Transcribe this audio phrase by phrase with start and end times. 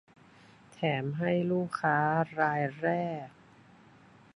[0.71, 1.97] แถมให้ ลูกค้า
[2.39, 2.89] รายแร
[3.25, 3.27] ก